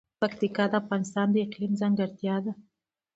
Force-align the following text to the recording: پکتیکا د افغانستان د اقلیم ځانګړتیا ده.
پکتیکا 0.21 0.65
د 0.71 0.73
افغانستان 0.81 1.27
د 1.31 1.35
اقلیم 1.45 1.73
ځانګړتیا 1.81 2.35
ده. 2.45 2.53